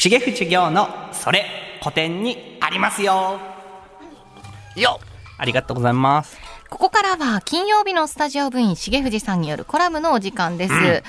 [0.00, 1.44] 重藤行のそれ
[1.82, 3.40] 古典にありますよ。
[4.76, 5.00] よ。
[5.36, 6.38] ありがとうございます。
[6.70, 11.02] ここからは金曜日のスタジオ部員重藤さんによるコラムのお時間です、今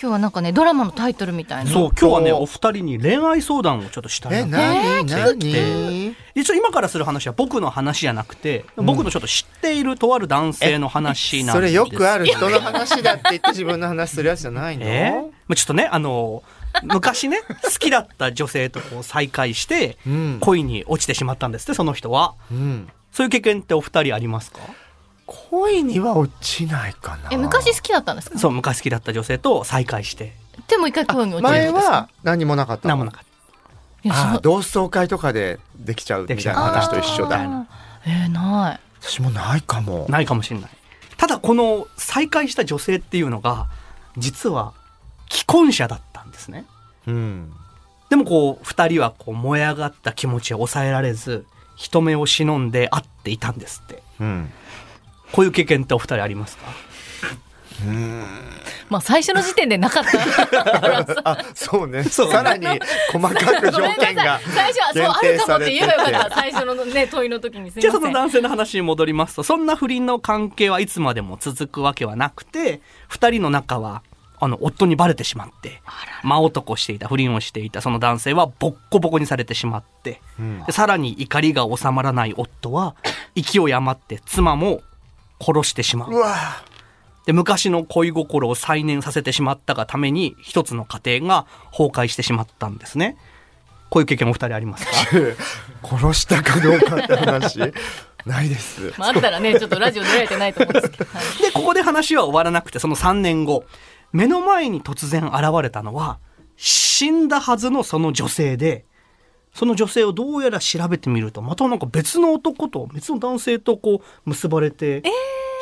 [0.00, 1.70] 日はなんかねドラマのタイトルみたいな。
[1.70, 5.10] そう今日はねお二人に恋愛相談をちょっとしたいえ、ななに？
[5.10, 11.72] なでに一応今からする話は僕の話じゃなくて、僕のちょっと知っているとある男性の話なんです。
[11.72, 14.86] それよくある人の話だって言って自分の話するやつじゃないの？
[14.86, 16.42] えーまあちょっとねあの
[16.82, 20.38] 昔ね好きだった女性とこう再会してうん。
[20.40, 22.34] 恋に落ちてしまったんですってその人は。
[22.50, 22.88] うん。
[23.12, 24.58] そういう経験ってお二人ありますか？
[25.26, 27.28] 恋には落ちないかな。
[27.30, 28.38] え昔好きだったんですか？
[28.38, 30.32] そう昔好きだった女性と再会して。
[30.68, 31.92] でも一回恋に落ちる前んですか？
[31.92, 32.96] は何もなかったの。
[32.96, 33.24] 何もなかっ
[34.02, 37.66] いやそああ同窓会とかでできちゃうみたいな話と一緒だ。
[38.06, 38.80] えー、ない。
[39.00, 40.04] 私もないかも。
[40.06, 40.12] た。
[40.12, 40.70] ないかもしれない。
[41.16, 43.68] ただこの再会した女性っていうのが
[44.18, 44.74] 実は
[45.30, 46.13] 既婚者だった。
[46.13, 46.66] んですね。
[47.06, 47.52] うん。
[48.10, 54.02] でもこう二人はこう燃え上がった気持ちを抑えられず人目を忍んで会っていたんですって。
[54.20, 54.50] うん。
[55.32, 56.64] こういう経験ってお二人ありますか？
[58.88, 62.04] まあ最初の時点でなかった あ、そうね。
[62.04, 62.66] そうさらに
[63.12, 74.02] 細かく条件が最初はそうあるかもって言えばよかった最初のね問いの時にじゃあその男性の話に戻りますとそんな不倫の関係はいつまでも続くわけはなくて二人の仲は
[74.44, 75.80] あの夫にバレてしまって
[76.22, 80.62] 真男していた不倫をしていたその男性はボッコボコにされてしまって、ん。
[80.64, 82.94] でさらに怒りが収まらない夫は
[83.34, 84.82] 勢い余って妻も
[85.40, 86.10] 殺してしまう。
[86.10, 86.36] うわ。
[87.24, 93.16] で昔の恋心を再燃させてしまったがために一つの家庭が崩壊してしまったんですね。
[93.88, 94.90] こういう経験お二人ありますか？
[95.96, 97.58] 殺したかどうかって話。
[98.26, 98.92] ないです。
[98.98, 101.42] まあ、あったらねちょっとラジオ出られてないと思うんですけど、はい。
[101.42, 103.64] でここで話は終わらなくてその3年後
[104.14, 106.18] 目の前に突然現れたのは
[106.56, 108.84] 死んだはずのその女性で
[109.52, 115.02] その女性をどうやら調べてみるとまたなんか別の男と別の男性とこう結ばれて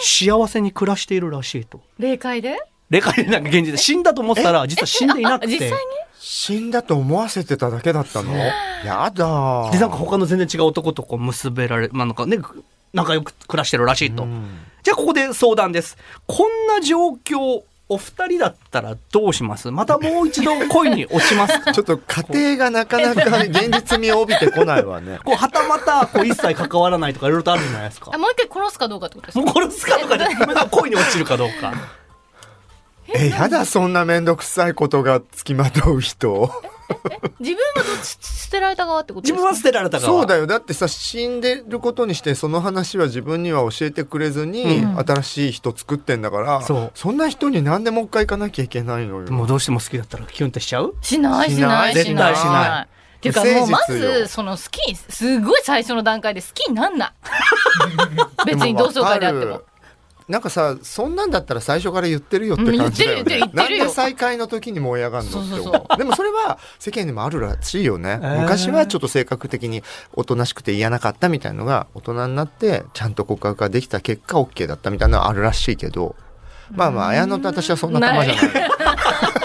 [0.01, 1.81] 幸せに暮らしているらしいと。
[1.99, 2.59] 霊界で？
[2.91, 5.47] 霊界でなんか現実で死んだと思ったら実は死んでいなくて。
[5.47, 5.77] あ実際に？
[6.19, 8.35] 死んだと思わせてただけだったの？
[8.35, 12.39] やだでなんか他の全然違う男とこう結べられまあなんかね
[12.93, 14.27] 仲良く暮らしてるらしいと、
[14.83, 15.97] じゃあここで相談です。
[16.27, 19.71] こんな状況お二人だったらどうします？
[19.71, 21.73] またもう一度恋に落ちますか？
[21.75, 25.19] ちょっと家庭がなかなか現実味を帯びてこないわね。
[25.25, 28.11] こう はたまたこう一切関わらないとかいろいろとあるんじゃないですか。
[28.15, 29.45] あもう一回殺すかどうかってことですか？
[29.45, 31.73] もう殺すかとかでまた恋に落ちるかどうか
[33.15, 36.51] え、やだ、そんなめんどくさいことがつきまとう人。
[37.41, 39.37] 自分はどっち捨てられた側ってことですか？
[39.39, 40.13] 自分は捨てられた側。
[40.13, 40.47] そうだよ。
[40.47, 44.99] だってさ、死んでることにして、その話は自分には教えてくれずに、うん。
[44.99, 47.13] 新しい人作ってんだから、そう。
[47.13, 49.33] んな人に何でもう一回行かなきゃいけないのよ。
[49.33, 50.95] もうどうしても好きだったらキュンってしちゃう？
[51.01, 52.87] しないししなないい絶対しない。
[53.17, 57.13] っていうかもうまずその好きすごい最初の段階で好きになんない。
[58.47, 59.63] 別に同窓会であっても
[60.29, 63.41] なんかさそんなんだったら最初から言ってるよって感じだよね。
[63.53, 65.97] なんで再会の時に燃え上がるのって思う？
[65.99, 68.43] でもそれは世間にもあるらしいよね、えー。
[68.43, 76.15] 昔はちょっと性格的におとなしくて嫌なかったみたいのが大人になってちゃんと告白ができた結果 OK だったみたいなのはあるらしいけど。
[76.71, 78.45] まあまあ綾乃と私はそんな玉じゃない。
[78.45, 79.42] こ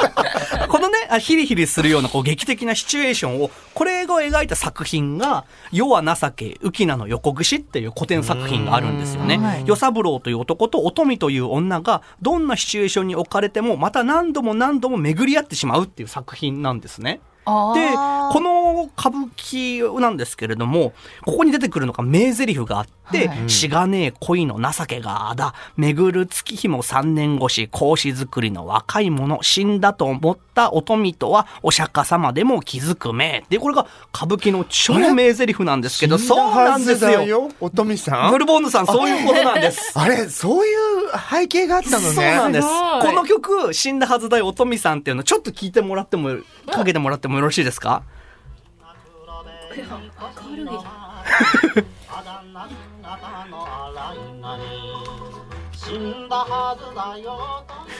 [0.87, 9.59] のね、あヒリヒリするようなこう劇的なシチュエーションを、これを描いた作品が、世は情け、浮名の横串っていう古典作品があるんですよねはい。
[9.65, 17.21] 与三郎という男と乙女という女が、どんなシチュエーションに置かれても、また何度も何度も巡り合ってしまうっていう作品なんですね。
[17.47, 20.93] あでーこの歌舞伎なんですけれども
[21.25, 37.49] ここに出てくるのが名台詞があってはい「しがねえ恋の情けがあだ巡る月日も三年越し格子作りの若い者死んだと思った乙女とはお釈迦様でも気づくめ」でこれが歌舞伎の超名台詞なんですけどそうなんですよよ。
[37.59, 38.31] 乙女さん。
[38.31, 39.91] ブルボンヌさんそういうことなんです。
[39.95, 40.86] あれそういう
[41.19, 42.13] 背景があったのね。
[42.16, 42.67] そうなんです。
[42.67, 46.29] この曲、死んだはずだよ、乙女さんっていうの、ちょっと聞いてもらっても、
[46.72, 48.03] かけてもらってもよろしいですか？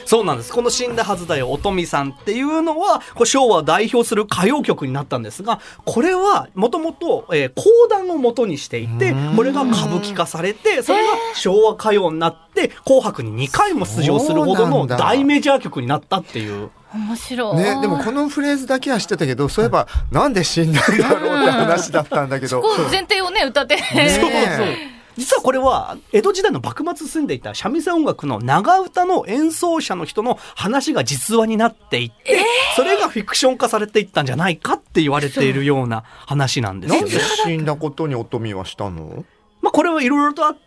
[0.04, 0.52] そうなんです。
[0.52, 16.70] この死んだはずだよ、乙女さんっていうのは、これ昭和を代表する歌謡曲になったんですが、これはもともと、えー講談を元にしていて、これが歌舞伎化されて、それが昭和歌謡になって、紅白に2回も出場するほどの大メジャー曲になったっていう。
[16.94, 24.97] 面白いね、でもこのフレーズだけは知ってたけどそういえばなんで死んだんだろうって話だったんだけどこう前提をね歌って、ねそうそう。
[25.18, 32.40] 実はこれは江戸時代の幕末住んでいた三味線音楽の長唄の演奏者の人の話が実話になっていって、
[32.76, 37.08] それがフィクション化されていったんじゃないかって言われているような話なんですよね。
[37.08, 37.20] なんで。
[37.44, 39.24] 死んだことにおとみはしたの？
[39.60, 40.58] まあこれはいろいろとあっ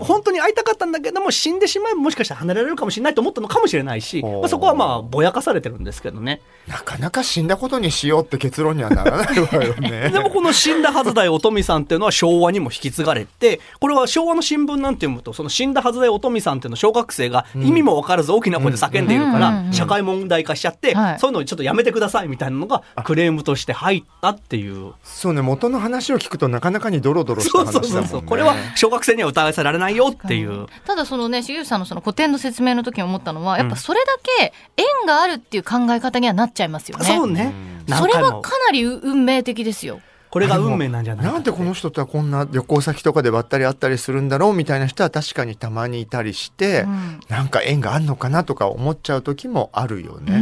[0.00, 6.40] 本当に会いたかったんだけども死んでしまえばもしかしたら離れられるかもしれないと思ったのかもしれないし、まあ、そこはまあぼやかされてるんですけどね。
[6.66, 10.10] なかなか死んだことにしようって結論にはならないわよね。
[10.12, 24.92] でもこの死んだはずだよおとみさんっていうのは昭和にも引き継がれてこれは昭和の新聞なんて読むとその死んだはずだよおとみさんっていうのを小学生が意味も分からず大きな声で叫んでいるから社会問題化しちゃってはいそういうのをちょっとやめてくださいみたいなのがクレームとして入ったっていう。
[25.02, 27.90] そうね、元の話を聞くとなかなかにドロドロしたそう話だもんね。
[27.92, 30.66] そうそうそうこれは小学生には疑わせられないよっていう。
[30.86, 37.04] ただそのね重吉さんのその古典の説明の時に思ったのはやっぱそれだけ縁があるっていう考え方にはなっちゃいますよね。
[37.04, 37.52] そうね。
[37.88, 40.00] それはかなり運命的ですよ。
[40.30, 50.34] これが運命なんじゃないかなんでこの人とはこんな旅行先とかでばったり会ったりするんだろうみたいな人は確かにたまにいたりして、うんなんか縁があんのかなとか思っちゃう時もあるよね。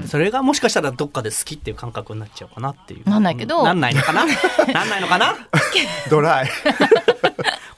[0.00, 3.08] うんそれがもしかしたらどっかで好きっていう感覚になっちゃうかなっていう。
[3.08, 4.26] なんないけどなんないのかな？
[4.26, 5.36] なんないのかな？
[6.10, 6.50] ドライ。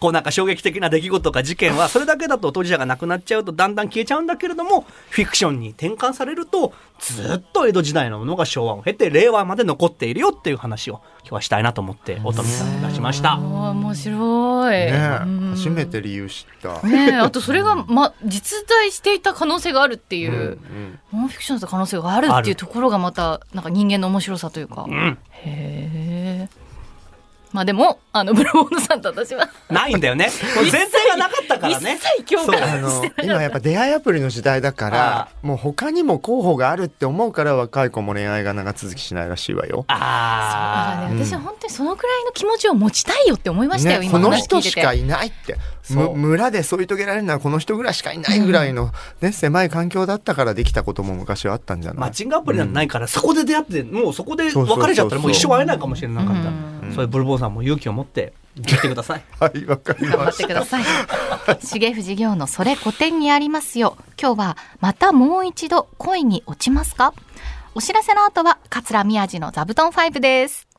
[0.00, 13.36] こうなんか衝撃的な出来事とか事件はそれだけだと当事者が亡くなっちゃうとだんだん消えちゃうんだけれどもフィクションに転換されるとずっと江戸時代のものが昭和を経て令和まで残っているよっていう話を今日はしたいなと思って乙女さんに出しました。
[13.36, 14.72] 面白い。
[14.72, 15.54] ねうん。
[15.56, 16.86] 初めて理由知った。
[16.86, 25.18] ねえあとそれが、ま、実在していた可能性があるっていう、うんノンフィクションだった可能性があるっていうところがまたなんか人間の面白さというか、うん。
[25.30, 26.03] へえ
[27.54, 29.48] まあでもあのブルボンヌさんと私は。
[29.70, 30.28] ないんだよね。
[30.56, 32.00] もう前提がなかったからね。
[32.18, 39.84] 一切共感あのしてな今やっぱ出会いアプリの時代だからもう他にも候補があるって思うから若い子も恋愛が長続きしないらしいわよ。
[39.88, 45.56] だからあね、私は本当にそのくらいの気持ちを持ちたいよって思いましたよ、ね、今この人してかいないって。
[45.92, 48.90] 村で添い遂げられるのはこの人ぐらいしかいないぐらいの、
[49.20, 51.94] ね、狭い環境だったからできたことも昔はあったんじゃあ。
[51.94, 52.00] ない？
[52.00, 56.73] マッチングアプリなんてないから、そこで出会って、もうそこでそうそうそうそう別れちゃったらもう一生会えないかもしれなかった。
[56.84, 59.24] うんそういうブルボンさんも勇気を持って言ってください。
[59.40, 60.84] はいわかり頑張っましてたください。
[61.78, 63.96] 重藤業のそれ古典にありますよ。
[64.20, 67.12] 今日はまたもう一度恋に落ちますか？
[67.74, 70.73] お知らせの後は桂宮治の座布団5です。